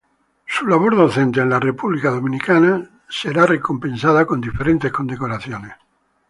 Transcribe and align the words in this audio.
Su 0.47 0.65
labor 0.65 0.95
docente 0.95 1.41
en 1.41 1.49
la 1.51 1.59
República 1.59 2.09
Dominicana 2.09 3.03
será 3.07 3.45
recompensada 3.45 4.25
con 4.25 4.41
diferentes 4.41 4.91
condecoraciones. 4.91 5.73